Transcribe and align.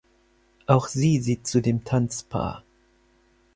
Auch 0.65 0.87
sie 0.87 1.19
sieht 1.19 1.45
zu 1.45 1.61
dem 1.61 1.83
Tanzpaar. 1.83 2.63